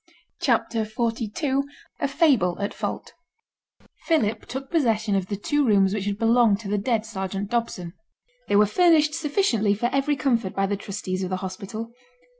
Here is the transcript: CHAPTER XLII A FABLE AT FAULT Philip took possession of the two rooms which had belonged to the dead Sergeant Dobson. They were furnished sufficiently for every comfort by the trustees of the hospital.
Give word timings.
CHAPTER 0.41 0.83
XLII 0.83 1.59
A 1.99 2.07
FABLE 2.07 2.57
AT 2.59 2.73
FAULT 2.73 3.13
Philip 4.07 4.47
took 4.47 4.71
possession 4.71 5.15
of 5.15 5.27
the 5.27 5.35
two 5.35 5.63
rooms 5.63 5.93
which 5.93 6.05
had 6.05 6.17
belonged 6.17 6.59
to 6.61 6.67
the 6.67 6.79
dead 6.79 7.05
Sergeant 7.05 7.51
Dobson. 7.51 7.93
They 8.47 8.55
were 8.55 8.65
furnished 8.65 9.13
sufficiently 9.13 9.75
for 9.75 9.91
every 9.93 10.15
comfort 10.15 10.55
by 10.55 10.65
the 10.65 10.75
trustees 10.75 11.21
of 11.21 11.29
the 11.29 11.37
hospital. 11.45 11.91